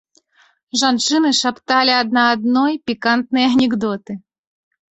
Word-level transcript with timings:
Жанчыны 0.83 1.29
шапталі 1.41 1.93
адна 2.01 2.23
адной 2.33 2.73
пікантныя 2.89 3.47
анекдоты. 3.55 4.21